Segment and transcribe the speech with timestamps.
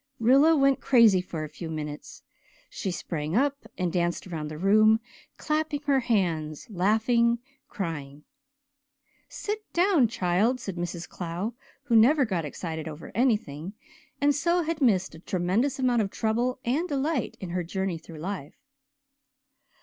[0.19, 2.23] Rilla went crazy for a few minutes.
[2.71, 4.99] She sprang up and danced around the room,
[5.37, 7.37] clapping her hands, laughing,
[7.69, 8.23] crying.
[9.29, 11.07] "Sit down, child," said Mrs.
[11.07, 11.53] Clow,
[11.83, 13.73] who never got excited over anything,
[14.19, 18.17] and so had missed a tremendous amount of trouble and delight in her journey through
[18.17, 18.55] life.